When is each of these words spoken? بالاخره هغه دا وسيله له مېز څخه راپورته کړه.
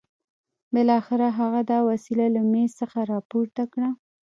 بالاخره 0.73 1.27
هغه 1.39 1.61
دا 1.71 1.79
وسيله 1.89 2.25
له 2.35 2.41
مېز 2.51 2.71
څخه 2.81 2.97
راپورته 3.13 3.63
کړه. 3.73 3.89